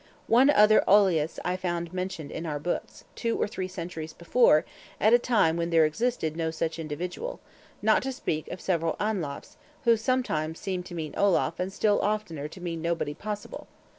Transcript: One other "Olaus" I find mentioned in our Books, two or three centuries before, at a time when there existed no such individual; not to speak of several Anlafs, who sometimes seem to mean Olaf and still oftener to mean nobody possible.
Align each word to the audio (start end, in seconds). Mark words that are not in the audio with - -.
One 0.25 0.49
other 0.49 0.83
"Olaus" 0.87 1.37
I 1.45 1.55
find 1.55 1.93
mentioned 1.93 2.31
in 2.31 2.47
our 2.47 2.57
Books, 2.57 3.03
two 3.13 3.39
or 3.39 3.47
three 3.47 3.67
centuries 3.67 4.13
before, 4.13 4.65
at 4.99 5.13
a 5.13 5.19
time 5.19 5.57
when 5.57 5.69
there 5.69 5.85
existed 5.85 6.35
no 6.35 6.49
such 6.49 6.79
individual; 6.79 7.39
not 7.83 8.01
to 8.01 8.11
speak 8.11 8.47
of 8.49 8.59
several 8.61 8.95
Anlafs, 8.99 9.57
who 9.83 9.95
sometimes 9.95 10.57
seem 10.59 10.81
to 10.81 10.95
mean 10.95 11.13
Olaf 11.15 11.59
and 11.59 11.71
still 11.71 12.01
oftener 12.01 12.47
to 12.47 12.59
mean 12.59 12.81
nobody 12.81 13.13
possible. 13.13 13.67